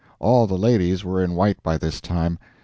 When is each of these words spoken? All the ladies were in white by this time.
All 0.19 0.47
the 0.47 0.57
ladies 0.57 1.05
were 1.05 1.23
in 1.23 1.35
white 1.35 1.61
by 1.61 1.77
this 1.77 2.01
time. 2.01 2.39